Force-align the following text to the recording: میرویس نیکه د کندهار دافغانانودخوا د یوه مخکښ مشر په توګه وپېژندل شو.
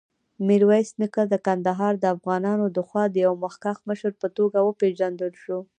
میرویس 0.47 0.89
نیکه 0.99 1.23
د 1.31 1.33
کندهار 1.45 1.93
دافغانانودخوا 2.07 3.03
د 3.09 3.15
یوه 3.25 3.37
مخکښ 3.43 3.77
مشر 3.89 4.11
په 4.21 4.27
توګه 4.37 4.57
وپېژندل 4.63 5.33
شو. 5.43 5.59